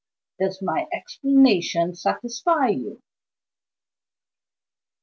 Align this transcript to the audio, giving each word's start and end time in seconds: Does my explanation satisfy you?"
Does 0.39 0.63
my 0.63 0.87
explanation 0.91 1.93
satisfy 1.93 2.69
you?" 2.69 3.03